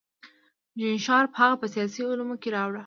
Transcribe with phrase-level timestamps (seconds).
[0.77, 2.79] جین شارپ هغه په سیاسي علومو کې راوړه.